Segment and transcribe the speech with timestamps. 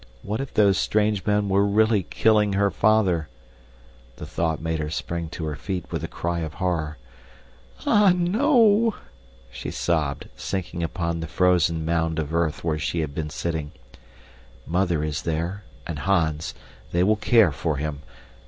[0.23, 3.29] What if those strange men were really killing her father!
[4.15, 6.97] The thought made her spring to her feet with a cry of horror.
[7.85, 8.95] "Ah, no!"
[9.51, 13.73] She sobbed, sinking upon the frozen mound of earth where she had been sitting.
[14.65, 16.55] Mother is there, and Hans.
[16.91, 18.01] They will care for him.